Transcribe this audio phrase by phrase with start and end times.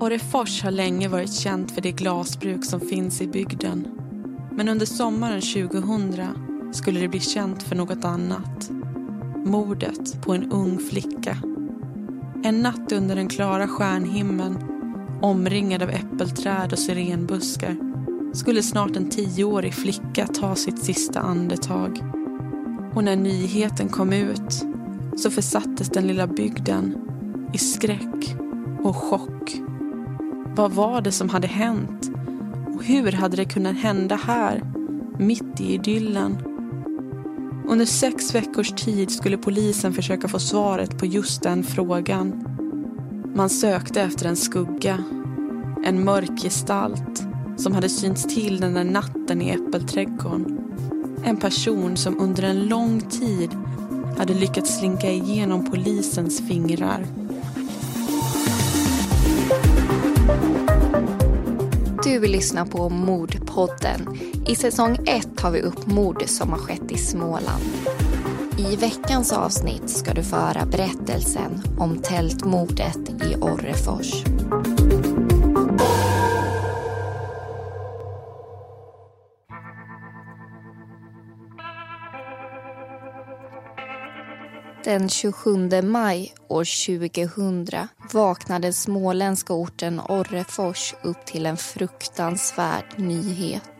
[0.00, 3.88] Orrefors har länge varit känt för det glasbruk som finns i bygden.
[4.52, 8.70] Men under sommaren 2000 skulle det bli känt för något annat.
[9.44, 11.36] Mordet på en ung flicka.
[12.44, 14.56] En natt under den klara stjärnhimlen
[15.22, 17.76] omringad av äppelträd och syrenbuskar
[18.34, 22.02] skulle snart en tioårig flicka ta sitt sista andetag.
[22.94, 24.64] Och när nyheten kom ut
[25.16, 26.96] så försattes den lilla bygden
[27.52, 28.36] i skräck
[28.82, 29.67] och chock.
[30.58, 32.10] Vad var det som hade hänt?
[32.74, 34.62] Och hur hade det kunnat hända här,
[35.18, 36.38] mitt i idyllen?
[37.68, 42.44] Under sex veckors tid skulle polisen försöka få svaret på just den frågan.
[43.34, 45.04] Man sökte efter en skugga,
[45.84, 50.58] en mörk gestalt som hade synts till den där natten i äppelträdgården.
[51.24, 53.50] En person som under en lång tid
[54.18, 57.17] hade lyckats slinka igenom polisens fingrar.
[62.04, 64.18] Du vill lyssna på Mordpodden.
[64.46, 67.62] I säsong 1 tar vi upp mord som har skett i Småland.
[68.58, 74.24] I veckans avsnitt ska du få höra berättelsen om tältmordet i Orrefors.
[84.88, 86.64] Den 27 maj år
[87.00, 93.70] 2000 vaknade den småländska orten Orrefors upp till en fruktansvärd nyhet.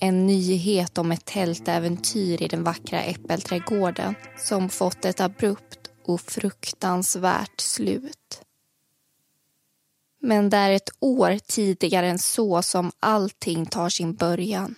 [0.00, 7.60] En nyhet om ett tältäventyr i den vackra äppelträdgården som fått ett abrupt och fruktansvärt
[7.60, 8.42] slut.
[10.22, 14.74] Men det är ett år tidigare än så som allting tar sin början.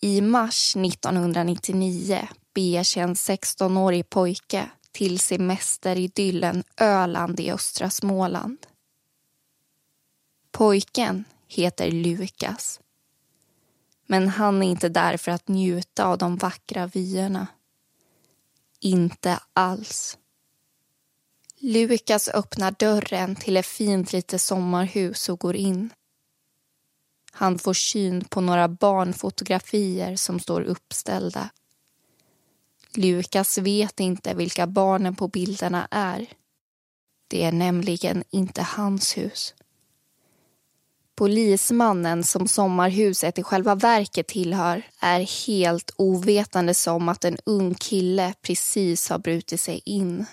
[0.00, 8.66] I mars 1999 beger sig en 16-årig pojke till semesteridyllen Öland i östra Småland.
[10.50, 12.80] Pojken heter Lukas.
[14.06, 17.46] Men han är inte där för att njuta av de vackra vyerna.
[18.80, 20.18] Inte alls.
[21.58, 25.90] Lukas öppnar dörren till ett fint litet sommarhus och går in.
[27.32, 31.50] Han får syn på några barnfotografier som står uppställda
[32.96, 36.26] Lukas vet inte vilka barnen på bilderna är.
[37.28, 39.54] Det är nämligen inte hans hus.
[41.14, 48.34] Polismannen som sommarhuset i själva verket tillhör är helt ovetande om att en ung kille
[48.42, 50.26] precis har brutit sig in.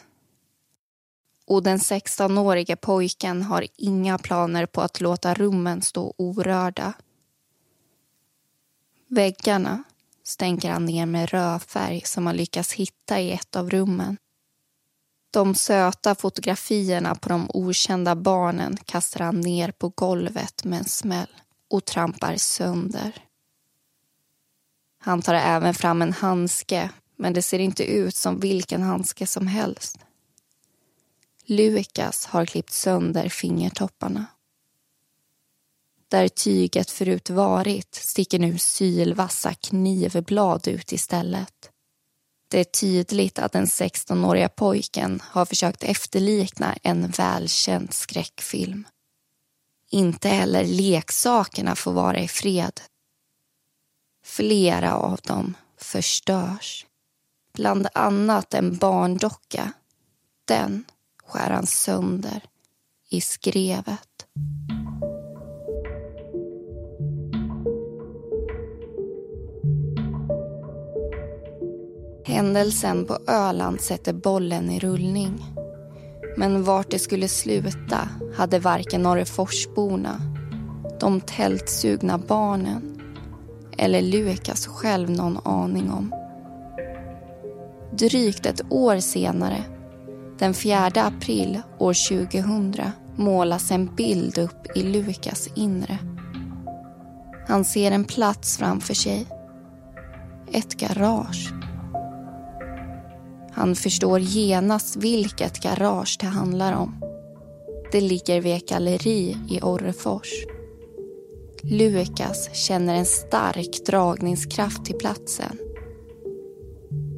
[1.46, 6.94] Och den 16-årige pojken har inga planer på att låta rummen stå orörda.
[9.08, 9.84] Väggarna
[10.30, 14.18] stänker han ner med rödfärg som han lyckas hitta i ett av rummen.
[15.32, 21.36] De söta fotografierna på de okända barnen kastar han ner på golvet med en smäll
[21.70, 23.26] och trampar sönder.
[25.02, 29.48] Han tar även fram en handske, men det ser inte ut som vilken handske som
[29.48, 29.98] helst.
[31.46, 34.26] Lukas har klippt sönder fingertopparna.
[36.10, 41.70] Där tyget förut varit sticker nu sylvassa knivblad ut istället.
[42.48, 48.88] Det är tydligt att den 16-åriga pojken har försökt efterlikna en välkänd skräckfilm.
[49.90, 52.82] Inte heller leksakerna får vara i fred.
[54.24, 56.86] Flera av dem förstörs.
[57.54, 59.74] Bland annat en barndocka.
[60.46, 60.86] Den
[61.26, 62.42] skär han sönder
[63.10, 64.26] i skrevet.
[72.30, 75.44] Händelsen på Öland sätter bollen i rullning.
[76.38, 80.22] Men vart det skulle sluta hade varken Orreforsborna,
[81.00, 83.02] de tältsugna barnen
[83.78, 86.14] eller Lukas själv någon aning om.
[87.92, 89.64] Drygt ett år senare,
[90.40, 95.98] den 4 april år 2000 målas en bild upp i Lukas inre.
[97.48, 99.28] Han ser en plats framför sig.
[100.52, 101.54] Ett garage.
[103.60, 107.02] Han förstår genast vilket garage det handlar om.
[107.92, 110.34] Det ligger vid ett galleri i Orrefors.
[111.64, 115.58] Lukas känner en stark dragningskraft till platsen.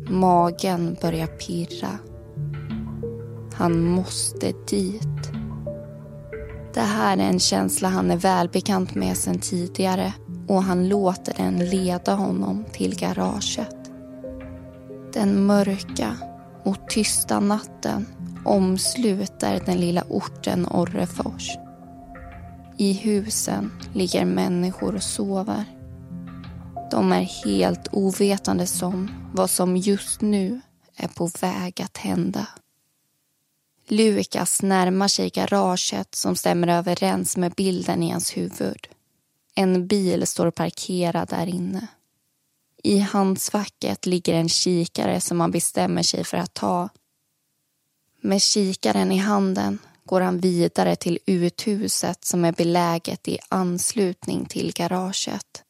[0.10, 1.98] Magen börjar pirra.
[3.54, 5.32] Han måste dit.
[6.74, 10.14] Det här är en känsla han är välbekant med sedan tidigare
[10.48, 13.76] och han låter den leda honom till garaget.
[15.14, 16.18] Den mörka
[16.64, 18.06] och tysta natten
[18.46, 21.50] omsluter den lilla orten Orrefors.
[22.78, 25.66] I husen ligger människor och sover.
[26.92, 30.62] De är helt ovetande om vad som just nu
[30.96, 32.48] är på väg att hända.
[33.88, 38.88] Lukas närmar sig garaget som stämmer överens med bilden i hans huvud.
[39.56, 41.88] En bil står parkerad där inne.
[42.84, 46.90] I handskfacket ligger en kikare som han bestämmer sig för att ta.
[48.22, 54.74] Med kikaren i handen går han vidare till uthuset som är beläget i anslutning till
[54.74, 55.64] garaget.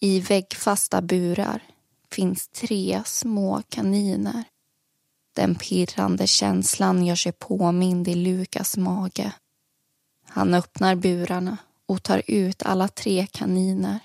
[0.00, 1.62] I väggfasta burar
[2.10, 4.44] finns tre små kaniner.
[5.34, 9.32] Den pirrande känslan gör sig påmind i Lukas mage.
[10.24, 11.56] Han öppnar burarna
[11.86, 13.98] och tar ut alla tre kaniner.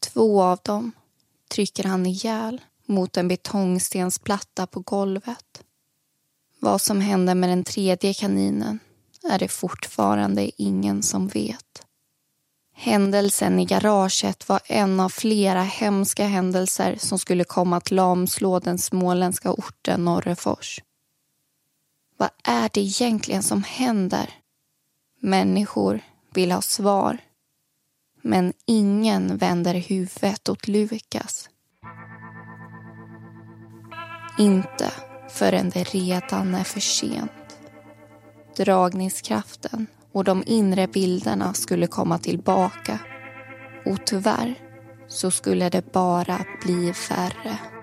[0.00, 0.92] Två av dem
[1.54, 5.62] trycker han ihjäl mot en betongstensplatta på golvet.
[6.60, 8.78] Vad som händer med den tredje kaninen
[9.30, 11.86] är det fortfarande ingen som vet.
[12.72, 18.78] Händelsen i garaget var en av flera hemska händelser som skulle komma att lamslå den
[18.78, 20.80] småländska orten Norrefors.
[22.16, 24.30] Vad är det egentligen som händer?
[25.20, 26.00] Människor
[26.34, 27.18] vill ha svar.
[28.26, 31.50] Men ingen vänder huvudet åt Lukas.
[34.38, 34.92] Inte
[35.30, 37.58] förrän det redan är för sent.
[38.56, 42.98] Dragningskraften och de inre bilderna skulle komma tillbaka.
[43.86, 44.54] Och tyvärr
[45.08, 47.73] så skulle det bara bli färre.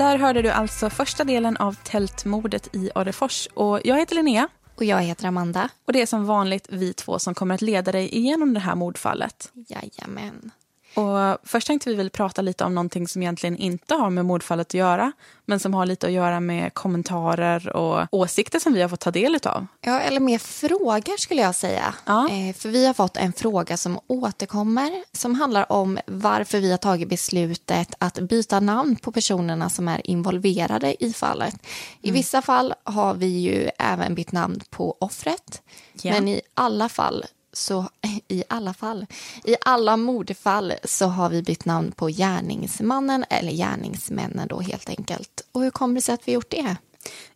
[0.00, 3.48] Där hörde du alltså första delen av tältmordet i Adefors.
[3.54, 4.48] Och jag heter Linnea.
[4.76, 5.68] Och jag heter Amanda.
[5.86, 8.74] Och det är som vanligt vi två som kommer att leda dig igenom det här
[8.74, 9.52] mordfallet.
[9.68, 10.50] Jajamän.
[10.94, 14.66] Och först tänkte vi väl prata lite om någonting som egentligen inte har med mordfallet
[14.66, 15.12] att göra,
[15.44, 19.10] men som har lite att göra med kommentarer och åsikter som vi har fått ta
[19.10, 19.66] del av.
[19.80, 21.94] Ja, eller mer frågor skulle jag säga.
[22.06, 22.28] Ja.
[22.30, 26.78] Eh, för vi har fått en fråga som återkommer som handlar om varför vi har
[26.78, 31.54] tagit beslutet att byta namn på personerna som är involverade i fallet.
[32.02, 32.14] I Mm.
[32.18, 35.62] vissa fall har vi ju även bytt namn på offret,
[36.02, 36.12] Ja.
[36.12, 37.24] men i alla fall
[37.60, 37.88] så
[38.28, 39.06] i alla fall,
[39.44, 45.46] i alla mordfall så har vi bytt namn på gärningsmannen eller gärningsmännen då helt enkelt.
[45.52, 46.76] Och hur kommer det sig att vi gjort det?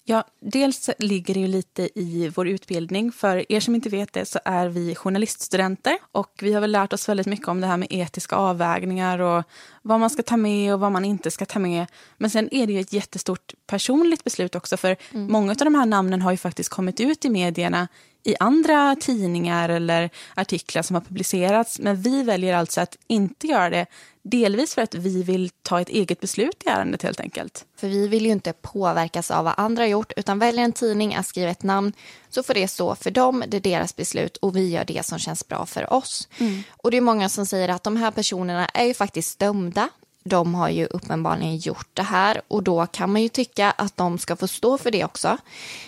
[0.06, 3.12] Ja, dels ligger det ju lite i vår utbildning.
[3.12, 6.92] För er som inte vet det så är vi journaliststudenter och vi har väl lärt
[6.92, 9.44] oss väldigt mycket om det här med etiska avvägningar och
[9.82, 11.86] vad man ska ta med och vad man inte ska ta med.
[12.16, 15.86] Men sen är det ju ett jättestort personligt beslut också för många av de här
[15.86, 17.88] namnen har ju faktiskt kommit ut i medierna
[18.24, 21.78] i andra tidningar eller artiklar som har publicerats.
[21.78, 23.86] Men vi väljer alltså att inte göra det.
[24.22, 27.64] Delvis för att vi vill ta ett eget beslut i ärendet helt enkelt.
[27.76, 31.14] För vi vill ju inte påverkas av vad andra har gjort utan väljer en tidning
[31.14, 31.92] att skriva ett namn
[32.28, 35.18] så får det stå för dem, det är deras beslut och vi gör det som
[35.18, 36.28] känns bra för oss.
[36.70, 39.88] Och det är många som säger att de här personerna är ju faktiskt dömda.
[40.26, 44.18] De har ju uppenbarligen gjort det här och då kan man ju tycka att de
[44.18, 45.38] ska få stå för det också.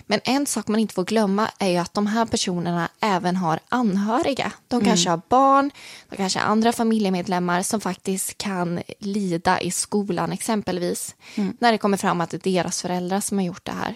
[0.07, 3.61] Men en sak man inte får glömma är ju att de här personerna även har
[3.69, 4.53] anhöriga.
[4.69, 5.71] De kanske har barn,
[6.11, 11.15] de kanske har andra familjemedlemmar som faktiskt kan lida i skolan exempelvis.
[11.59, 13.95] När det kommer fram att det är deras föräldrar som har gjort det här.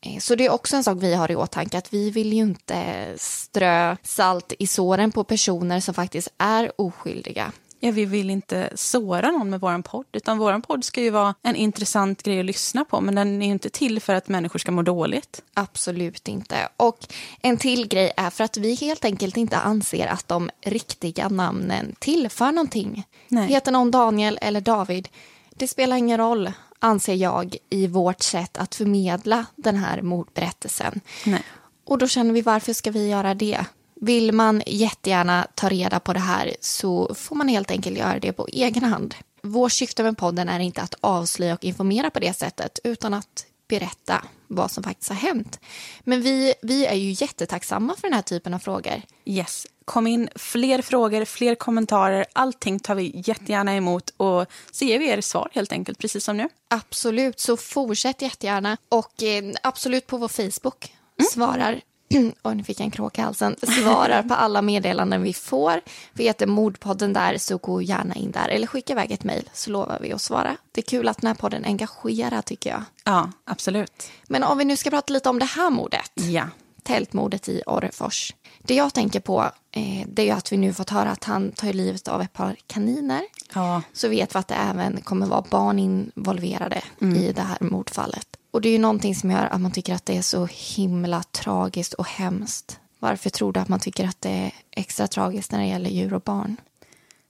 [0.00, 2.42] Eh, Så det är också en sak vi har i åtanke att vi vill ju
[2.42, 7.52] inte strö salt i såren på personer som faktiskt är oskyldiga.
[7.80, 10.06] Ja, vi vill inte såra någon med vår podd.
[10.12, 13.00] Utan vår podd ska ju vara en intressant grej att lyssna på.
[13.00, 15.42] Men den är ju inte till för att människor ska må dåligt.
[15.54, 16.68] Absolut inte.
[16.76, 16.98] Och
[17.42, 21.94] en till grej är för att vi helt enkelt inte anser att de riktiga namnen
[21.98, 23.04] tillför någonting.
[23.28, 23.48] Nej.
[23.48, 25.08] Heter någon Daniel eller David,
[25.50, 31.00] det spelar ingen roll anser jag i vårt sätt att förmedla den här mordberättelsen.
[31.26, 31.42] Nej.
[31.84, 33.64] Och då känner vi varför ska vi göra det?
[34.00, 38.32] Vill man jättegärna ta reda på det här så får man helt enkelt göra det
[38.32, 39.14] på egen hand.
[39.42, 43.46] Vår syfte med podden är inte att avslöja och informera på det sättet utan att
[43.68, 45.60] berätta vad som faktiskt har hänt.
[46.00, 49.02] Men vi, vi är ju jättetacksamma för den här typen av frågor.
[49.24, 49.66] Yes.
[49.84, 52.26] Kom in fler frågor, fler kommentarer.
[52.32, 56.36] Allting tar vi jättegärna emot och så ger vi er svar helt enkelt, precis som
[56.36, 56.48] nu.
[56.68, 58.76] Absolut, så fortsätt jättegärna.
[58.88, 60.92] Och eh, absolut på vår Facebook
[61.32, 61.80] svarar
[62.42, 63.56] Oj, nu fick jag en kråka i halsen.
[63.62, 65.80] Svarar på alla meddelanden vi får.
[66.12, 68.48] Vi heter Mordpodden där, så gå gärna in där.
[68.48, 70.56] Eller skicka iväg ett mejl, så lovar vi att svara.
[70.72, 72.82] Det är kul att den här podden engagerar, tycker jag.
[73.04, 74.10] Ja, absolut.
[74.28, 76.12] Men om vi nu ska prata lite om det här mordet.
[76.14, 76.48] Ja.
[76.86, 78.34] Tältmordet i Orrefors.
[78.62, 81.72] Det jag tänker på eh, det är att vi nu fått höra att han tar
[81.72, 83.22] livet av ett par kaniner.
[83.54, 83.82] Ja.
[83.92, 88.26] Så vet vi att det även kommer vara barn involverade i det här mordfallet.
[88.50, 91.22] Och det är ju någonting som gör att man tycker att det är så himla
[91.22, 92.80] tragiskt och hemskt.
[92.98, 96.14] Varför tror du att man tycker att det är extra tragiskt när det gäller djur
[96.14, 96.56] och barn?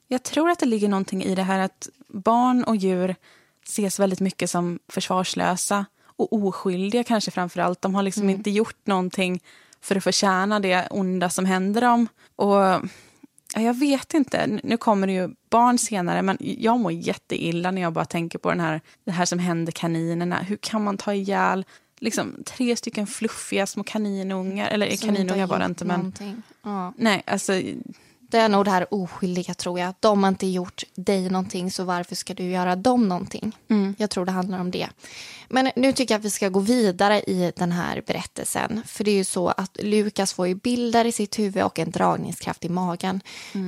[0.08, 3.14] Jag tror att det ligger någonting i det här att barn och djur
[3.64, 5.86] ses väldigt mycket som försvarslösa
[6.16, 7.82] och oskyldiga kanske framför allt.
[7.82, 9.40] De har liksom inte gjort någonting
[9.80, 12.08] för att förtjäna det onda som händer dem.
[12.36, 12.54] Och
[13.54, 17.82] ja, jag vet inte, nu kommer det ju barn senare men jag mår jätteilla när
[17.82, 20.36] jag bara tänker på den här, det här som hände kaninerna.
[20.36, 21.64] Hur kan man ta ihjäl
[21.98, 24.68] liksom, tre stycken fluffiga små kaninungar?
[24.68, 26.12] Eller Som kaninungar var det inte men...
[26.62, 26.92] Ja.
[26.96, 27.52] Nej, alltså
[28.28, 29.94] Det är nog det här oskyldiga tror jag.
[30.00, 33.56] De har inte gjort dig någonting så varför ska du göra dem någonting?
[33.98, 34.88] Jag tror det handlar om det.
[35.48, 38.82] Men nu tycker jag att vi ska gå vidare i den här berättelsen.
[38.86, 41.90] För det är ju så att Lukas får ju bilder i sitt huvud och en
[41.90, 43.20] dragningskraft i magen.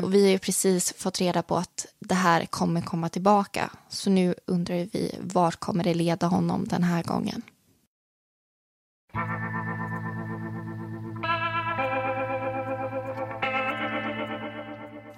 [0.02, 3.70] Och vi har ju precis fått reda på att det här kommer komma tillbaka.
[3.88, 7.42] Så nu undrar vi vart kommer det leda honom den här gången?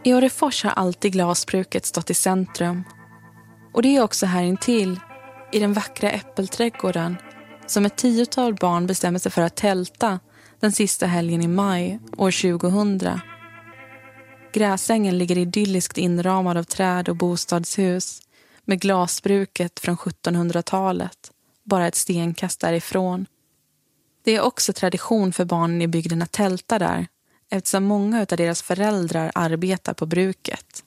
[0.04, 2.84] I Orrefors har alltid glasbruket stått i centrum.
[3.72, 5.00] Och det är också här intill,
[5.52, 7.16] i den vackra äppelträdgården
[7.66, 10.20] som ett tiotal barn bestämmer sig för att tälta
[10.60, 13.20] den sista helgen i maj år 2000.
[14.52, 18.20] Gräsängen ligger idylliskt inramad av träd och bostadshus
[18.64, 21.30] med glasbruket från 1700-talet,
[21.64, 23.26] bara ett stenkast därifrån.
[24.24, 27.06] Det är också tradition för barnen i bygden att tälta där
[27.50, 30.84] eftersom många av deras föräldrar arbetar på bruket.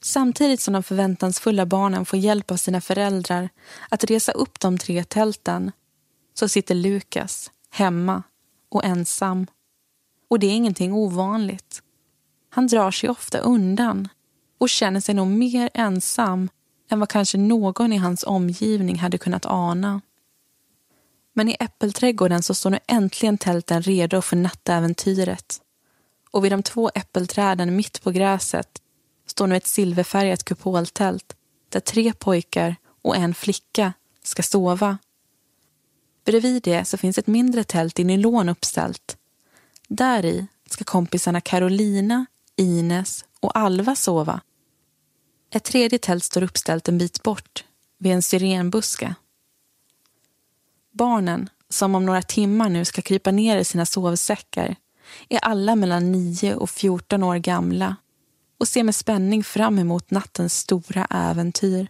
[0.00, 3.48] Samtidigt som de förväntansfulla barnen får hjälp av sina föräldrar
[3.88, 5.72] att resa upp de tre tälten
[6.34, 8.22] så sitter Lukas hemma
[8.68, 9.46] och ensam.
[10.30, 11.82] Och det är ingenting ovanligt.
[12.50, 14.08] Han drar sig ofta undan
[14.58, 16.48] och känner sig nog mer ensam
[16.90, 20.00] än vad kanske någon i hans omgivning hade kunnat ana.
[21.38, 25.60] Men i äppelträdgården så står nu äntligen tälten redo för nattäventyret.
[26.30, 28.82] Och vid de två äppelträden mitt på gräset
[29.26, 31.36] står nu ett silverfärgat kupoltält
[31.68, 33.92] där tre pojkar och en flicka
[34.22, 34.98] ska sova.
[36.24, 39.16] Bredvid det så finns ett mindre tält i nylon uppställt.
[39.88, 42.26] Där i ska kompisarna Carolina,
[42.56, 44.40] Ines och Alva sova.
[45.50, 47.64] Ett tredje tält står uppställt en bit bort,
[47.98, 49.14] vid en syrenbuske.
[50.98, 54.76] Barnen, som om några timmar nu ska krypa ner i sina sovsäckar,
[55.28, 57.96] är alla mellan 9 och 14 år gamla
[58.60, 61.88] och ser med spänning fram emot nattens stora äventyr.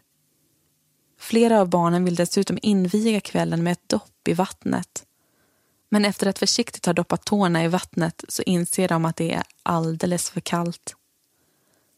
[1.19, 5.05] Flera av barnen vill dessutom inviga kvällen med ett dopp i vattnet.
[5.89, 9.43] Men efter att försiktigt ha doppat tårna i vattnet så inser de att det är
[9.63, 10.97] alldeles för kallt.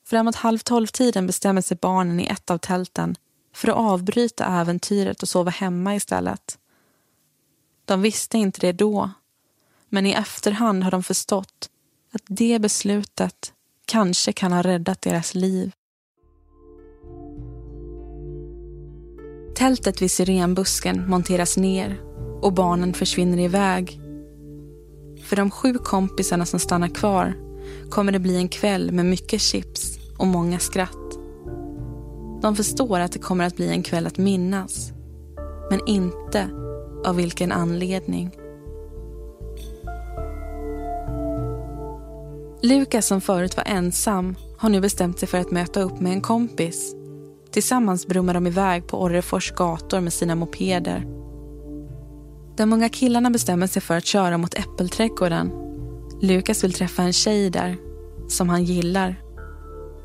[0.07, 3.17] Framåt halv tolv-tiden bestämmer sig barnen i ett av tälten
[3.55, 6.60] för att avbryta äventyret och sova hemma istället.
[7.91, 9.11] De visste inte det då,
[9.89, 11.71] men i efterhand har de förstått
[12.13, 13.53] att det beslutet
[13.85, 15.73] kanske kan ha räddat deras liv.
[19.55, 22.01] Tältet vid syrenbusken monteras ner
[22.43, 24.01] och barnen försvinner iväg.
[25.25, 27.35] För de sju kompisarna som stannar kvar
[27.91, 31.19] kommer det bli en kväll med mycket chips och många skratt.
[32.43, 34.93] De förstår att det kommer att bli en kväll att minnas,
[35.71, 36.51] men inte
[37.05, 38.31] av vilken anledning.
[42.63, 46.21] Lukas som förut var ensam har nu bestämt sig för att möta upp med en
[46.21, 46.95] kompis.
[47.51, 51.07] Tillsammans brummar de iväg på Orrefors gator med sina mopeder.
[52.57, 55.51] De unga killarna bestämmer sig för att köra mot Äppelträdgården.
[56.23, 57.77] Lukas vill träffa en tjej där,
[58.29, 59.23] som han gillar.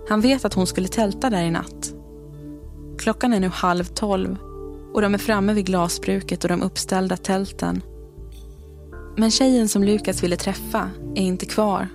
[0.09, 1.93] Han vet att hon skulle tälta där i natt.
[2.97, 4.37] Klockan är nu halv tolv
[4.95, 7.81] och de är framme vid glasbruket och de uppställda tälten.
[9.17, 11.87] Men tjejen som Lukas ville träffa är inte kvar.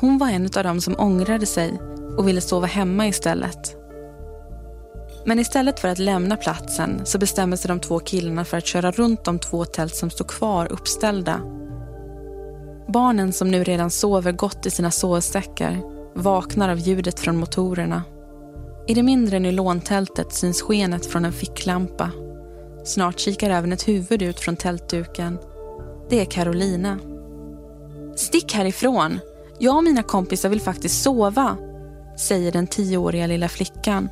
[0.00, 1.80] Hon var en av dem som ångrade sig
[2.18, 3.76] och ville sova hemma istället.
[5.26, 8.90] Men istället för att lämna platsen så bestämmer sig de två killarna för att köra
[8.90, 11.40] runt de två tält som står kvar uppställda.
[12.88, 15.80] Barnen som nu redan sover gott i sina sovsäckar
[16.14, 18.02] vaknar av ljudet från motorerna.
[18.86, 22.10] I det mindre nylontältet syns skenet från en ficklampa.
[22.84, 25.38] Snart kikar även ett huvud ut från tältduken.
[26.08, 26.98] Det är Carolina.
[28.16, 29.18] Stick härifrån!
[29.58, 31.56] Jag och mina kompisar vill faktiskt sova,
[32.18, 34.08] säger den tioåriga lilla flickan.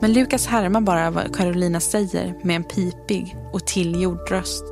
[0.00, 4.64] Men Lukas härmar bara vad Carolina säger med en pipig och tillgjord röst.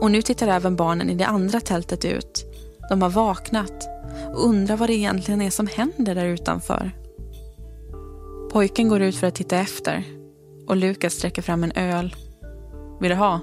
[0.00, 2.44] Och nu tittar även barnen i det andra tältet ut.
[2.88, 3.88] De har vaknat
[4.34, 6.92] och undrar vad det egentligen är som händer där utanför.
[8.56, 10.04] Pojken går ut för att titta efter
[10.66, 12.14] och Lukas sträcker fram en öl.
[13.00, 13.40] Vill du ha?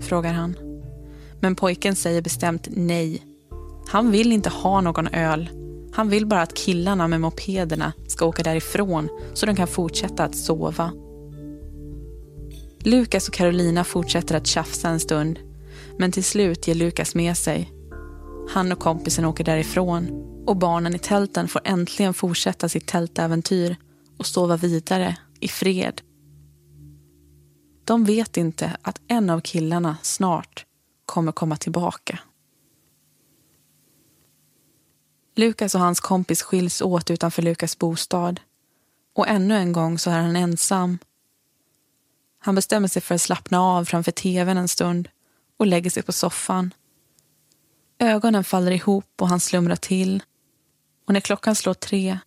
[0.00, 0.56] frågar han.
[1.40, 3.22] Men pojken säger bestämt nej.
[3.88, 5.50] Han vill inte ha någon öl.
[5.92, 10.36] Han vill bara att killarna med mopederna ska åka därifrån så de kan fortsätta att
[10.36, 10.92] sova.
[12.78, 15.38] Lukas och Carolina fortsätter att tjafsa en stund
[15.98, 17.72] men till slut ger Lukas med sig.
[18.48, 20.08] Han och kompisen åker därifrån
[20.46, 23.76] och barnen i tälten får äntligen fortsätta sitt tältäventyr
[24.16, 26.02] och sova vidare i fred.
[27.84, 30.66] De vet inte att en av killarna snart
[31.06, 32.18] kommer komma tillbaka.
[35.36, 38.40] Lukas och hans kompis skiljs åt utanför Lukas bostad.
[39.14, 40.98] Och ännu en gång så är han ensam.
[42.38, 45.08] Han bestämmer sig för att slappna av framför tvn en stund
[45.56, 46.74] och lägger sig på soffan.
[47.98, 50.22] Ögonen faller ihop och han slumrar till.
[51.06, 52.18] Och när klockan slår tre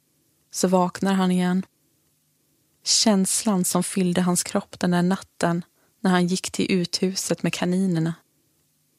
[0.52, 1.66] så vaknar han igen.
[2.88, 5.65] Känslan som fyllde hans kropp den där natten
[6.02, 8.13] när han gick till uthuset med kaninerna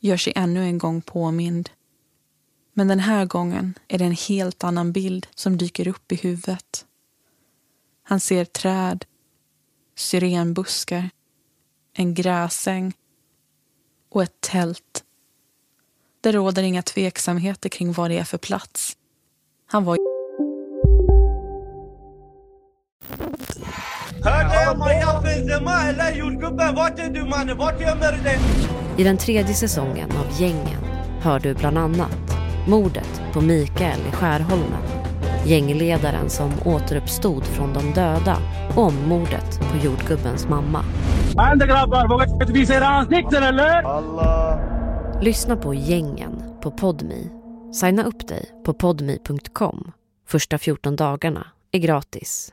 [0.00, 1.70] gör sig ännu en gång påmind.
[2.72, 6.86] Men den här gången är det en helt annan bild som dyker upp i huvudet.
[8.02, 9.04] Han ser träd,
[9.96, 11.10] syrenbuskar,
[11.92, 12.92] en gräsäng
[14.10, 15.04] och ett tält.
[16.20, 18.96] Det råder inga tveksamheter kring vad det är för plats.
[19.66, 19.97] Han var
[28.96, 30.84] I den tredje säsongen av Gängen
[31.20, 34.82] hör du bland annat mordet på Mikael i Skärholmen,
[35.44, 38.36] gängledaren som återuppstod från de döda
[38.76, 40.84] och om mordet på jordgubbens mamma.
[45.22, 47.30] Lyssna på Gängen på Podmi.
[47.72, 49.92] Signa upp dig på podmi.com.
[50.26, 52.52] Första 14 dagarna är gratis.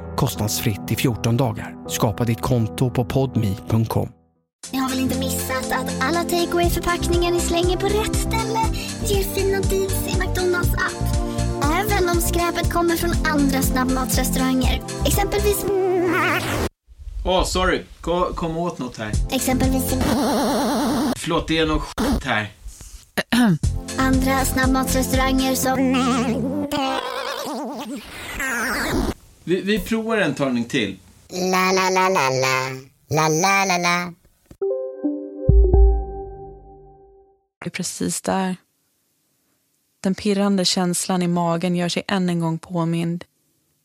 [0.21, 1.89] kostnadsfritt i 14 dagar.
[1.89, 4.09] Skapa ditt konto på podmi.com.
[4.71, 8.59] Ni har väl inte missat att alla takeaway förpackningar ni slänger på rätt ställe
[9.05, 11.03] ger fina deals i McDonalds app.
[11.63, 14.81] Även om skräpet kommer från andra snabbmatsrestauranger.
[15.05, 15.65] Exempelvis...
[17.25, 17.81] Åh, oh, sorry.
[18.01, 19.11] Kom, kom åt något här.
[19.31, 19.93] Exempelvis...
[21.15, 22.51] Förlåt, det är något skit här.
[23.97, 25.77] Andra snabbmatsrestauranger som...
[29.51, 30.99] Vi, vi provar en talning till.
[31.29, 32.69] La, la, la, la, la.
[33.09, 34.13] La, la, la, la.
[37.65, 38.55] är precis där.
[39.99, 43.25] Den pirrande känslan i magen gör sig än en gång påmind.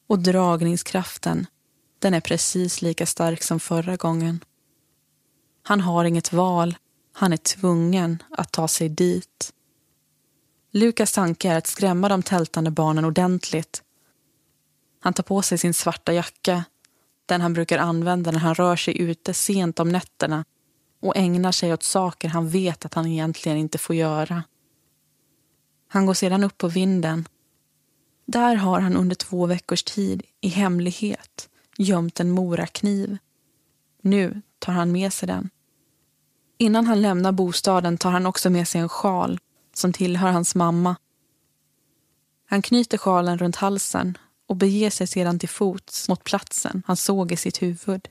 [0.07, 1.47] Och dragningskraften,
[1.99, 4.45] den är precis lika stark som förra gången.
[5.63, 6.77] Han har inget val.
[7.13, 9.53] Han är tvungen att ta sig dit.
[10.73, 13.83] Lukas tanke är att skrämma de tältande barnen ordentligt.
[15.07, 16.64] Han tar på sig sin svarta jacka,
[17.27, 20.45] den han brukar använda när han rör sig ute sent om nätterna
[21.01, 24.42] och ägnar sig åt saker han vet att han egentligen inte får göra.
[25.88, 27.29] Han går sedan upp på vinden,
[28.25, 33.19] Där har han under två veckors tid i hemlighet gömt en morakniv.
[34.03, 35.51] Nu tar han med sig den.
[36.59, 39.40] Innan han lämnar bostaden tar han också med sig en sjal
[39.75, 40.97] som tillhör hans mamma.
[42.47, 47.33] Han knyter sjalen runt halsen och beger sig sedan till fots mot platsen han såg
[47.33, 48.09] i sitt huvud.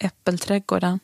[0.00, 1.00] Äppelträdgården.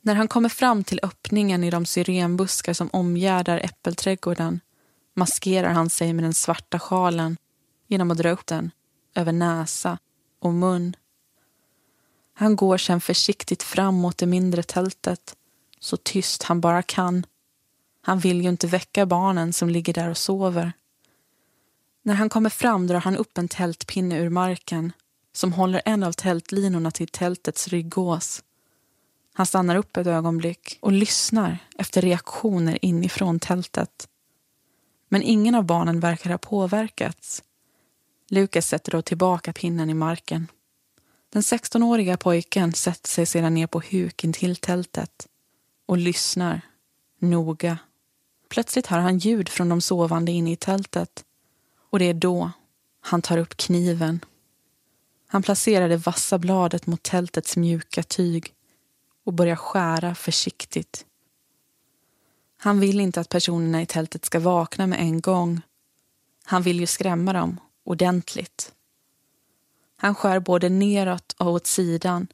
[0.00, 4.60] När han kommer fram till öppningen i de syrenbuskar som omgärdar äppelträdgården
[5.14, 7.36] maskerar han sig med den svarta sjalen
[7.86, 8.70] genom att dra upp den
[9.14, 9.98] över näsa
[10.40, 10.96] och mun.
[12.34, 15.36] Han går sedan försiktigt fram mot det mindre tältet,
[15.80, 17.26] så tyst han bara kan.
[18.02, 20.72] Han vill ju inte väcka barnen som ligger där och sover.
[22.02, 24.92] När han kommer fram drar han upp en tältpinne ur marken
[25.32, 28.42] som håller en av tältlinorna till tältets ryggås.
[29.34, 34.08] Han stannar upp ett ögonblick och lyssnar efter reaktioner inifrån tältet.
[35.08, 37.42] Men ingen av barnen verkar ha påverkats.
[38.28, 40.46] Lukas sätter då tillbaka pinnen i marken.
[41.32, 45.26] Den 16-åriga pojken sätter sig sedan ner på huk intill tältet
[45.86, 46.60] och lyssnar
[47.18, 47.78] noga.
[48.48, 51.24] Plötsligt hör han ljud från de sovande inne i tältet
[51.92, 52.50] och det är då
[53.00, 54.24] han tar upp kniven.
[55.26, 58.54] Han placerar det vassa bladet mot tältets mjuka tyg
[59.24, 61.06] och börjar skära försiktigt.
[62.56, 65.60] Han vill inte att personerna i tältet ska vakna med en gång.
[66.44, 68.72] Han vill ju skrämma dem ordentligt.
[69.96, 72.26] Han skär både neråt och åt sidan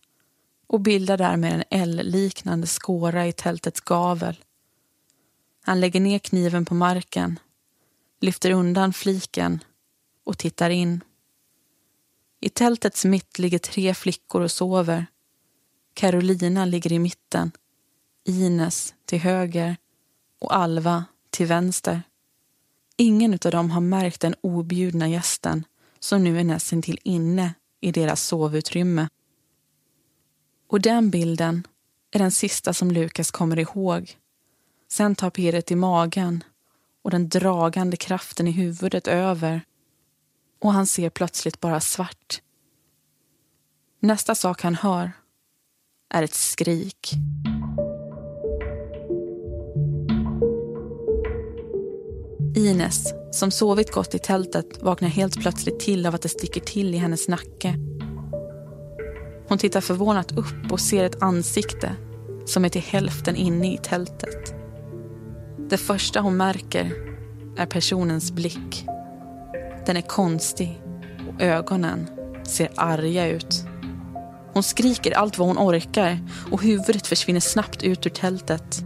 [0.67, 4.37] och bildar därmed en L-liknande skåra i tältets gavel.
[5.63, 7.39] Han lägger ner kniven på marken,
[8.21, 9.65] lyfter undan fliken
[10.25, 11.01] och tittar in.
[12.41, 15.07] I tältets mitt ligger tre flickor och sover.
[15.95, 17.53] Carolina ligger i mitten,
[18.25, 19.77] Ines till höger
[20.39, 22.03] och Alva till vänster.
[22.97, 25.65] Ingen av dem har märkt den objudna gästen
[25.99, 29.09] som nu är nästintill inne i deras sovutrymme.
[30.69, 31.67] Och den bilden
[32.11, 34.17] är den sista som Lukas kommer ihåg.
[34.89, 36.45] Sen tar pirret i magen
[37.09, 39.61] och den dragande kraften i huvudet över
[40.61, 42.43] och han ser plötsligt bara svart.
[44.01, 45.13] Nästa sak han hör
[46.15, 47.13] är ett skrik.
[52.57, 56.95] Ines, som sovit gott i tältet, vaknar helt plötsligt till av att det sticker till
[56.95, 57.75] i hennes nacke.
[59.49, 61.97] Hon tittar förvånat upp och ser ett ansikte
[62.47, 64.58] som är till hälften inne i tältet.
[65.71, 66.93] Det första hon märker
[67.57, 68.85] är personens blick.
[69.87, 70.83] Den är konstig
[71.29, 72.07] och ögonen
[72.45, 73.65] ser arga ut.
[74.53, 76.19] Hon skriker allt vad hon orkar
[76.51, 78.83] och huvudet försvinner snabbt ut ur tältet.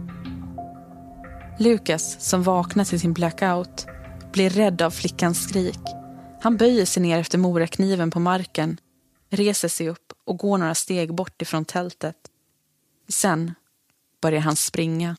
[1.59, 3.85] Lukas, som vaknar till sin blackout,
[4.33, 5.79] blir rädd av flickans skrik.
[6.41, 8.77] Han böjer sig ner efter morakniven på marken,
[9.29, 12.15] reser sig upp och går några steg bort ifrån tältet.
[13.09, 13.53] Sen
[14.21, 15.15] börjar han springa.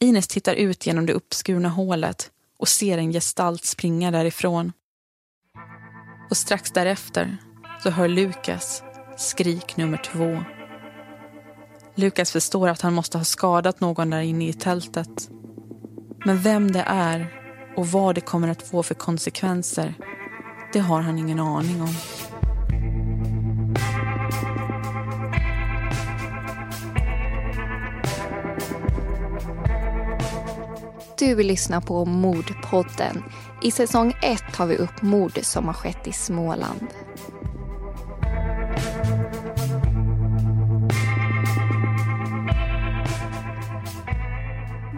[0.00, 4.72] Ines tittar ut genom det uppskurna hålet och ser en gestalt springa därifrån.
[6.30, 7.36] Och strax därefter
[7.82, 8.82] så hör Lukas
[9.16, 10.44] skrik nummer två.
[11.94, 15.30] Lukas förstår att han måste ha skadat någon där inne i tältet.
[16.24, 17.34] Men vem det är
[17.76, 19.94] och vad det kommer att få för konsekvenser,
[20.72, 21.94] det har han ingen aning om.
[31.18, 33.24] Du vill lyssna på Mordpodden.
[33.62, 36.86] I säsong 1 tar vi upp mord som har skett i Småland.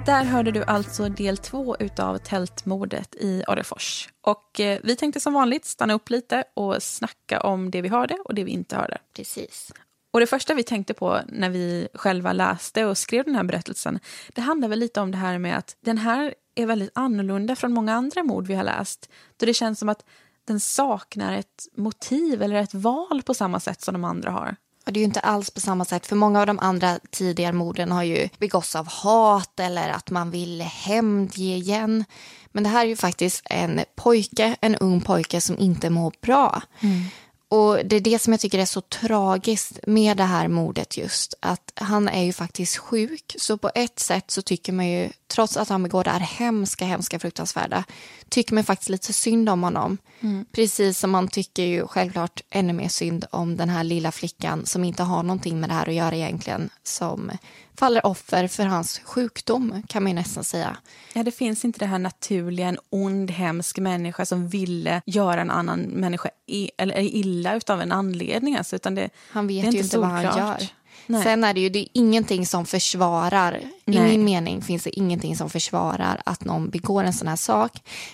[0.07, 4.09] Där hörde du alltså del två utav tältmordet i Orrefors.
[4.21, 8.17] Och eh, vi tänkte som vanligt stanna upp lite och snacka om det vi hörde
[8.25, 8.99] och det vi inte hörde.
[9.17, 9.73] Precis.
[10.11, 13.99] Och det första vi tänkte på när vi själva läste och skrev den här berättelsen,
[14.35, 17.73] det handlar väl lite om det här med att den här är väldigt annorlunda från
[17.73, 19.11] många andra mord vi har läst.
[19.37, 20.05] Då det känns som att
[20.45, 24.57] den saknar ett motiv eller ett val på samma sätt som de andra har.
[24.87, 27.53] Och det är ju inte alls på samma sätt, för många av de andra tidigare
[27.53, 32.05] morden har ju begåtts av hat eller att man vill hämndge igen.
[32.53, 36.63] Men det här är ju faktiskt en pojke, en ung pojke som inte mår bra.
[36.81, 37.05] Mm.
[37.51, 41.35] Och det är det som jag tycker är så tragiskt med det här mordet just.
[41.41, 43.37] Att han är ju faktiskt sjuk.
[43.39, 46.85] Så på ett sätt så tycker man ju, trots att han begår det här hemska,
[46.85, 47.85] hemska, fruktansvärda,
[48.29, 49.99] tycker man faktiskt lite synd om honom.
[50.21, 50.45] Mm.
[50.53, 54.85] Precis som man tycker ju självklart ännu mer synd om den här lilla flickan som
[54.85, 56.71] inte har någonting med det här att göra egentligen.
[56.83, 57.31] Som
[57.77, 60.77] faller offer för hans sjukdom kan man ju nästan säga.
[61.13, 65.51] Ja, det finns inte det här naturliga, en ond, hemsk människa som ville göra en
[65.51, 68.57] annan människa i, eller illa utav en anledning.
[68.57, 70.69] Alltså, utan det, han vet det är ju inte, vad han gör.
[71.07, 71.23] Nej.
[71.23, 73.99] Sen är det ju det är ingenting som försvarar, Nej.
[73.99, 77.73] i min mening finns det ingenting som försvarar att någon begår en sån här sak.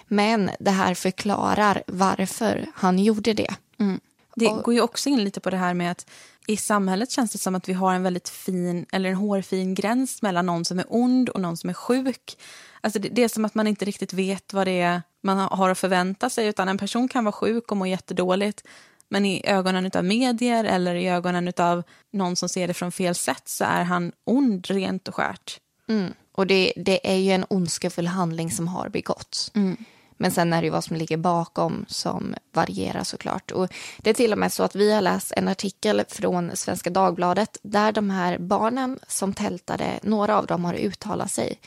[0.08, 3.54] Men det här förklarar varför han gjorde det.
[3.78, 4.00] Mm.
[4.34, 6.06] Det går ju också in lite på det här med att
[6.46, 10.22] i samhället känns det som att vi har en väldigt fin, eller en hårfin gräns
[10.22, 12.38] mellan någon som är ond och någon som är sjuk.
[12.80, 15.70] Alltså det, det, är som att man inte riktigt vet vad det är man har
[15.70, 16.46] att förvänta sig.
[16.46, 18.62] Utan En person kan vara sjuk och må jättedåligt
[19.08, 21.82] men i ögonen av medier eller i ögonen av
[22.12, 25.60] någon som ser det från fel sätt så är han ond rent och skärt.
[25.88, 26.12] Mm.
[26.32, 29.50] Och det, det, är ju en ondskefull handling som har begåtts.
[29.54, 29.76] Mm.
[30.16, 33.50] Men sen är det ju vad som ligger bakom som varierar såklart.
[33.50, 36.90] Och det är till och med så att vi har läst en artikel från Svenska
[36.90, 41.60] Dagbladet där de här barnen som tältade, några av dem har uttalat sig.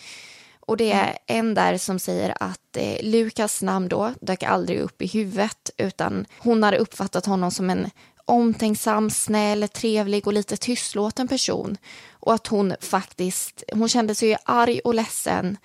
[0.60, 5.02] Och det är en där som säger att eh, Lukas namn då dök aldrig upp
[5.02, 7.90] i huvudet utan hon hade uppfattat honom som en
[8.26, 11.78] omtänksam, snäll, trevlig och lite tystlåten person.
[12.12, 15.58] Och att hon faktiskt, hon kände sig arg och ledsen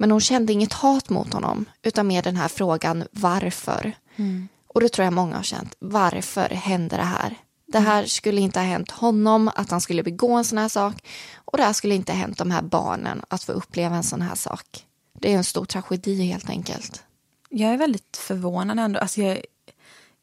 [0.00, 3.92] men hon kände inget hat mot honom utan mer den här frågan varför.
[4.16, 4.48] Mm.
[4.66, 5.74] Och det tror jag många har känt.
[5.78, 7.36] Varför hände det här?
[7.66, 11.06] Det här skulle inte ha hänt honom, att han skulle begå en sån här sak.
[11.34, 14.22] Och det här skulle inte ha hänt de här barnen, att få uppleva en sån
[14.22, 14.86] här sak.
[15.18, 17.02] Det är en stor tragedi helt enkelt.
[17.48, 19.00] Jag är väldigt förvånad ändå.
[19.00, 19.44] Alltså jag,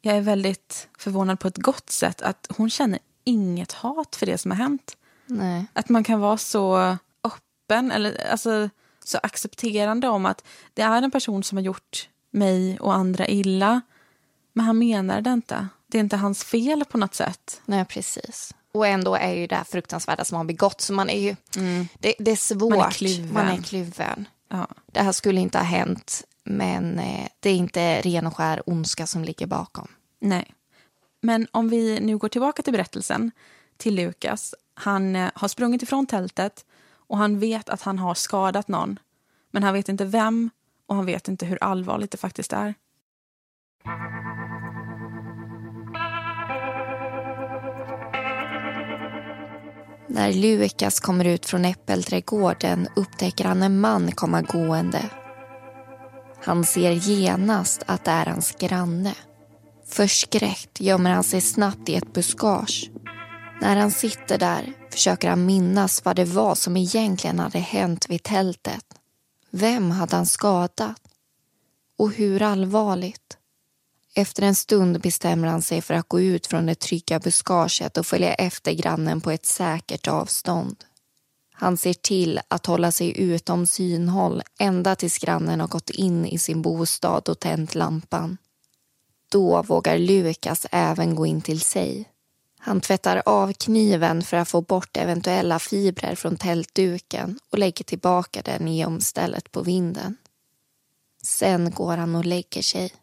[0.01, 4.37] jag är väldigt förvånad på ett gott sätt att hon känner inget hat för det
[4.37, 4.97] som har hänt.
[5.25, 5.65] Nej.
[5.73, 8.69] Att man kan vara så öppen, eller alltså
[9.07, 10.43] så accepterande om att
[10.73, 13.81] det är en person som har gjort mig och andra illa.
[14.53, 15.67] Men han menar det inte.
[15.87, 17.61] Det är inte hans fel på något sätt.
[17.65, 18.53] Nej, precis.
[18.71, 20.81] Och ändå är ju det här fruktansvärda som har begått.
[20.81, 21.87] Så man är ju, mm.
[21.99, 22.75] det, det, är svårt.
[22.75, 23.33] Man är kluven.
[23.33, 24.27] Man är kluven.
[24.49, 24.67] Ja.
[24.85, 29.07] Det här skulle inte ha hänt, men eh, det är inte ren och skär ondska
[29.07, 29.87] som ligger bakom.
[30.19, 30.53] Nej.
[31.21, 33.31] Men om vi nu går tillbaka till berättelsen,
[33.77, 34.55] till Lukas.
[34.73, 36.65] Han eh, har sprungit ifrån tältet
[37.07, 38.99] och han vet att han har skadat någon.
[39.51, 40.49] Men han vet inte vem
[40.87, 42.73] och han vet inte hur allvarligt det faktiskt är.
[50.09, 55.09] När Lukas kommer ut från äppelträdgården upptäcker han en man komma gående.
[56.43, 59.15] Han ser genast att det är hans granne.
[59.85, 62.89] Förskräckt gömmer han sig snabbt i ett buskage.
[63.61, 68.23] När han sitter där försöker han minnas vad det var som egentligen hade hänt vid
[68.23, 68.85] tältet.
[69.49, 71.01] Vem hade han skadat?
[71.97, 73.37] Och hur allvarligt?
[74.15, 78.05] Efter en stund bestämmer han sig för att gå ut från det trygga buskaget och
[78.05, 80.83] följa efter grannen på ett säkert avstånd.
[81.53, 86.37] Han ser till att hålla sig utom synhåll ända tills grannen har gått in i
[86.37, 88.37] sin bostad och tänt lampan.
[89.29, 92.09] Då vågar Lukas även gå in till sig.
[92.67, 98.41] Han tvättar av kniven för att få bort eventuella fibrer från tältduken och lägger tillbaka
[98.41, 100.17] den i omstället på vinden.
[101.23, 102.93] Sen går han och lägger sig.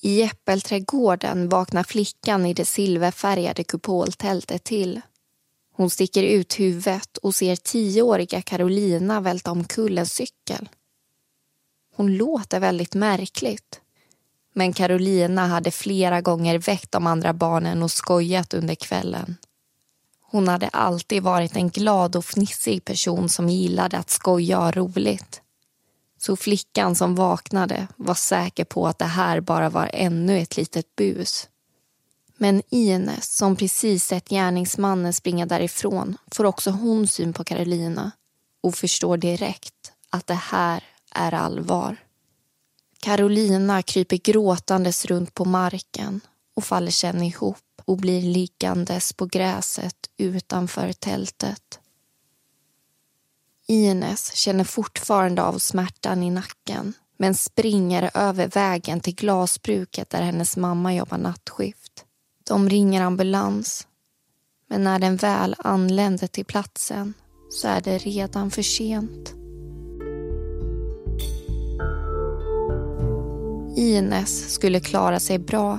[0.00, 5.00] I äppelträdgården vaknar flickan i det silverfärgade kupoltältet till.
[5.72, 10.68] Hon sticker ut huvudet och ser tioåriga Carolina välta omkull en cykel.
[11.96, 13.80] Hon låter väldigt märkligt.
[14.60, 19.36] Men Carolina hade flera gånger väckt de andra barnen och skojat under kvällen.
[20.22, 24.72] Hon hade alltid varit en glad och fnissig person som gillade att skoja och ha
[24.72, 25.42] roligt.
[26.18, 30.96] Så flickan som vaknade var säker på att det här bara var ännu ett litet
[30.96, 31.48] bus.
[32.36, 38.10] Men Ines, som precis sett gärningsmannen springa därifrån får också hon syn på Carolina
[38.62, 41.96] och förstår direkt att det här är allvar.
[43.00, 46.20] Carolina kryper gråtandes runt på marken
[46.56, 51.80] och faller sen ihop och blir liggandes på gräset utanför tältet.
[53.66, 60.56] Ines känner fortfarande av smärtan i nacken men springer över vägen till glasbruket där hennes
[60.56, 62.04] mamma jobbar nattskift.
[62.44, 63.86] De ringer ambulans
[64.68, 67.14] men när den väl anländer till platsen
[67.50, 69.34] så är det redan för sent.
[73.76, 75.78] Ines skulle klara sig bra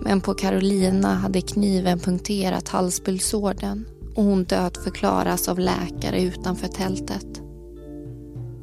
[0.00, 7.26] Men på Carolina hade kniven punkterat halspulsådern och hon dödförklaras av läkare utanför tältet.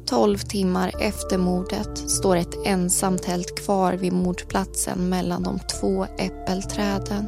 [0.06, 7.26] Tolv timmar efter mordet står ett ensamt tält kvar vid mordplatsen mellan de två äppelträden.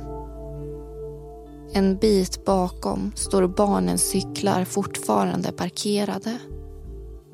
[1.73, 6.39] En bit bakom står barnens cyklar fortfarande parkerade.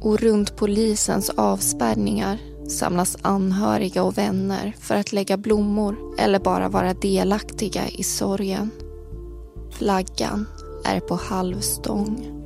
[0.01, 2.39] Och runt polisens avspärrningar
[2.73, 8.71] samlas anhöriga och vänner för att lägga blommor eller bara vara delaktiga i sorgen.
[9.71, 10.47] Flaggan
[10.85, 12.39] är på halvstång.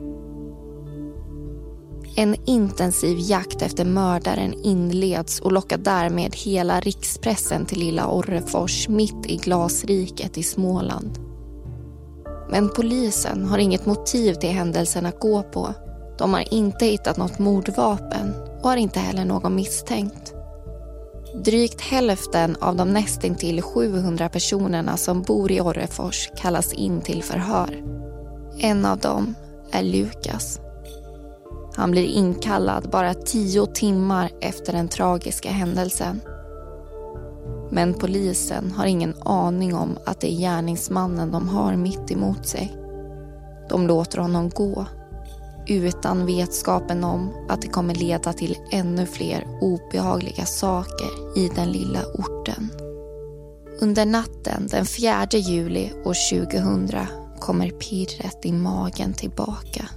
[2.18, 9.26] En intensiv jakt efter mördaren inleds och lockar därmed hela rikspressen till lilla Orrefors mitt
[9.26, 11.18] i glasriket i Småland.
[12.50, 15.74] Men polisen har inget motiv till händelsen att gå på.
[16.18, 20.34] De har inte hittat något mordvapen var har inte heller någon misstänkt.
[21.44, 27.82] Drygt hälften av de nästintill 700 personerna som bor i Orrefors kallas in till förhör.
[28.58, 29.34] En av dem
[29.72, 30.60] är Lukas.
[31.74, 36.20] Han blir inkallad bara tio timmar efter den tragiska händelsen.
[37.70, 42.76] Men polisen har ingen aning om att det är gärningsmannen de har mitt emot sig.
[43.68, 44.86] De låter honom gå
[45.68, 52.04] utan vetskapen om att det kommer leda till ännu fler obehagliga saker i den lilla
[52.14, 52.70] orten.
[53.80, 57.06] Under natten den 4 juli år 2000
[57.40, 59.88] kommer pirret i magen tillbaka.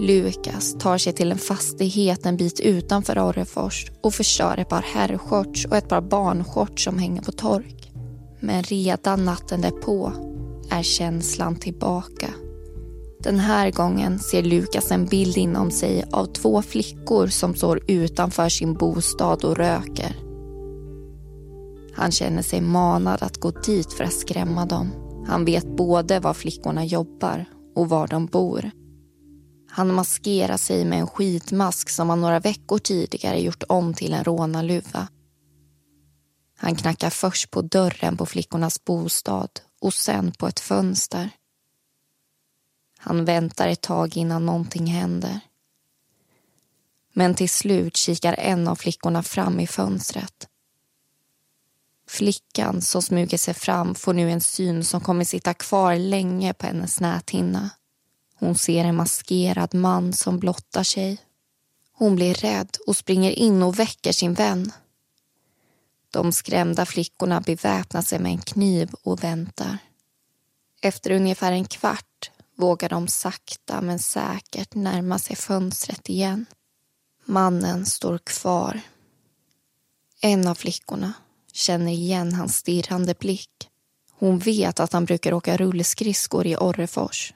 [0.00, 5.64] Lukas tar sig till en fastighet en bit utanför Orrefors och förstör ett par herrshorts
[5.64, 7.92] och ett par barnshorts som hänger på tork.
[8.40, 10.12] Men redan natten därpå
[10.70, 12.26] är känslan tillbaka.
[13.26, 18.48] Den här gången ser Lukas en bild inom sig av två flickor som står utanför
[18.48, 20.16] sin bostad och röker.
[21.94, 24.92] Han känner sig manad att gå dit för att skrämma dem.
[25.28, 28.70] Han vet både var flickorna jobbar och var de bor.
[29.70, 34.24] Han maskerar sig med en skitmask som han några veckor tidigare gjort om till en
[34.24, 35.08] rånarluva.
[36.58, 41.30] Han knackar först på dörren på flickornas bostad och sen på ett fönster.
[43.08, 45.40] Han väntar ett tag innan någonting händer.
[47.12, 50.48] Men till slut kikar en av flickorna fram i fönstret.
[52.08, 56.66] Flickan som smyger sig fram får nu en syn som kommer sitta kvar länge på
[56.66, 57.70] hennes näthinna.
[58.34, 61.18] Hon ser en maskerad man som blottar sig.
[61.92, 64.72] Hon blir rädd och springer in och väcker sin vän.
[66.10, 69.78] De skrämda flickorna beväpnar sig med en kniv och väntar.
[70.80, 76.46] Efter ungefär en kvart vågar de sakta men säkert närma sig fönstret igen.
[77.24, 78.80] Mannen står kvar.
[80.20, 81.12] En av flickorna
[81.52, 83.70] känner igen hans stirrande blick.
[84.10, 87.34] Hon vet att han brukar åka rullskridskor i Orrefors.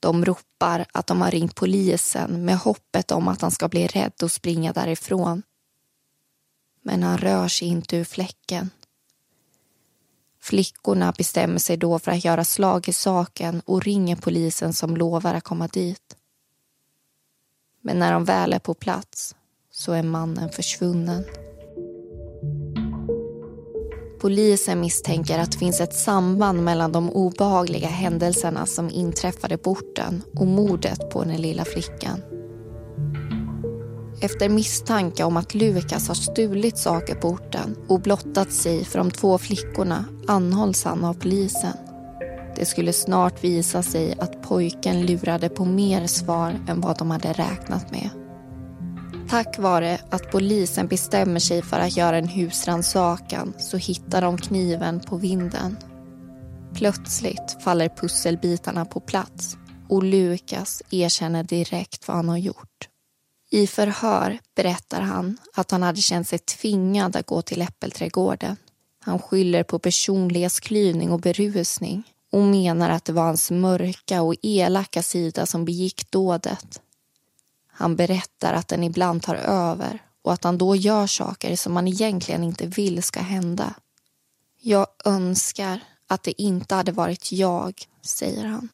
[0.00, 4.22] De ropar att de har ringt polisen med hoppet om att han ska bli rädd
[4.22, 5.42] och springa därifrån.
[6.82, 8.70] Men han rör sig inte ur fläcken.
[10.50, 15.34] Flickorna bestämmer sig då för att göra slag i saken och ringer polisen som lovar
[15.34, 16.16] att komma dit.
[17.82, 19.34] Men när de väl är på plats
[19.72, 21.24] så är mannen försvunnen.
[24.20, 30.22] Polisen misstänker att det finns ett samband mellan de obehagliga händelserna som inträffade på orten
[30.36, 32.29] och mordet på den lilla flickan.
[34.22, 39.10] Efter misstanke om att Lukas har stulit saker på orten och blottat sig för de
[39.10, 41.76] två flickorna anhålls han av polisen.
[42.56, 47.32] Det skulle snart visa sig att pojken lurade på mer svar än vad de hade
[47.32, 48.10] räknat med.
[49.28, 55.00] Tack vare att polisen bestämmer sig för att göra en husrannsakan så hittar de kniven
[55.00, 55.76] på vinden.
[56.74, 59.56] Plötsligt faller pusselbitarna på plats
[59.88, 62.89] och Lukas erkänner direkt vad han har gjort.
[63.50, 68.56] I förhör berättar han att han hade känt sig tvingad att gå till äppelträdgården.
[69.00, 75.02] Han skyller på personlighetsklyvning och berusning och menar att det var hans mörka och elaka
[75.02, 76.80] sida som begick dådet.
[77.72, 81.88] Han berättar att den ibland tar över och att han då gör saker som man
[81.88, 83.74] egentligen inte vill ska hända.
[84.60, 88.68] Jag önskar att det inte hade varit jag, säger han.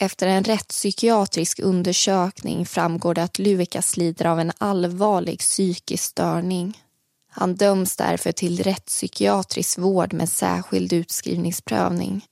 [0.00, 6.82] Efter en rättspsykiatrisk undersökning framgår det att Lukas lider av en allvarlig psykisk störning.
[7.30, 12.24] Han döms därför till rättspsykiatrisk vård med särskild utskrivningsprövning.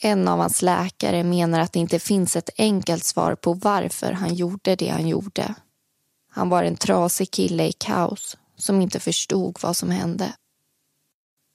[0.00, 4.34] En av hans läkare menar att det inte finns ett enkelt svar på varför han
[4.34, 5.54] gjorde det han gjorde.
[6.30, 10.34] Han var en trasig kille i kaos som inte förstod vad som hände.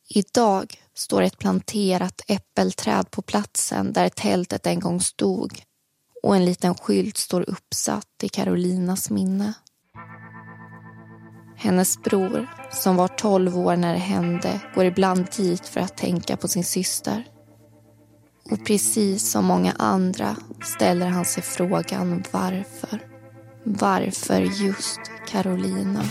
[0.10, 5.62] Idag står ett planterat äppelträd på platsen där tältet en gång stod
[6.24, 9.54] och en liten skylt står uppsatt i Carolinas minne.
[11.58, 16.38] Hennes bror, som var 12 år när det hände, går ibland dit för att tänka
[16.38, 17.28] på sin syster.
[18.52, 23.00] Och precis som många andra ställer han sig frågan varför.
[23.64, 26.04] Varför just Carolina?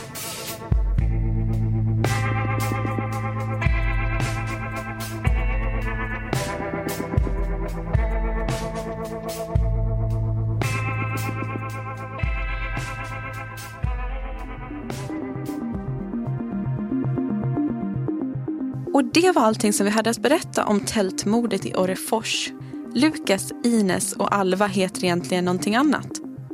[18.99, 22.53] Och det var allting som vi hade att berätta om tältmordet i Orrefors.
[22.95, 26.09] Lukas, Ines och Alva heter egentligen någonting annat.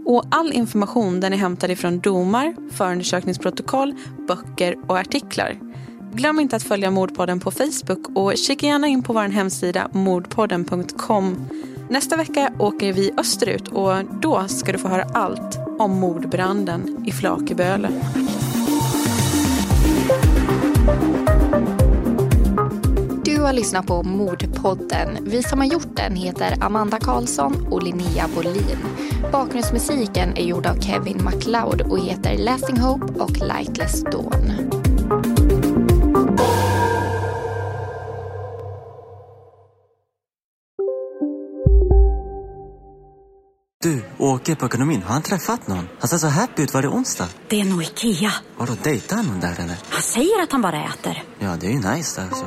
[0.06, 3.94] Och all information den är hämtad ifrån domar, förundersökningsprotokoll,
[4.28, 5.58] böcker och artiklar.
[6.12, 11.48] Glöm inte att följa Mordpodden på Facebook och kika gärna in på vår hemsida mordpodden.com.
[11.90, 17.12] Nästa vecka åker vi österut och då ska du få höra allt om mordbranden i
[17.12, 17.88] Flakeböle.
[23.44, 25.18] Har lyssnat på Mordpodden.
[25.20, 28.78] Vi som har gjort den heter Amanda Karlsson och Linnea Bolin.
[29.32, 34.52] Bakgrundsmusiken är gjord av Kevin MacLeod och heter Lasting Hope och Lightless Dawn.
[43.82, 45.02] Du, åker på ekonomin.
[45.02, 45.88] Har han träffat någon?
[45.98, 46.74] Han ser så happy ut.
[46.74, 47.28] Var det onsdag?
[47.48, 48.32] Det är nog Ikea.
[48.56, 49.76] Har du dejtat någon där eller?
[49.88, 51.22] Han säger att han bara äter.
[51.38, 52.46] Ja, det är ju nice där alltså.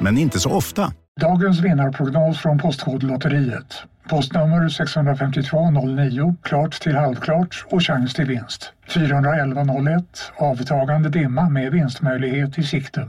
[0.00, 0.92] men inte så ofta.
[1.20, 3.82] Dagens vinnarprognos från Postkodlotteriet.
[4.08, 8.72] Postnummer 65209, klart till halvklart och chans till vinst.
[8.88, 13.08] 41101, avtagande dimma med vinstmöjlighet i sikte.